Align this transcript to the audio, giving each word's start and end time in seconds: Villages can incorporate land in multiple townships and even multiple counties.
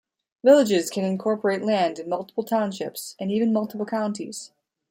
Villages 0.43 0.89
can 0.89 1.05
incorporate 1.05 1.61
land 1.61 1.99
in 1.99 2.09
multiple 2.09 2.43
townships 2.43 3.15
and 3.19 3.31
even 3.31 3.53
multiple 3.53 3.85
counties. 3.85 4.51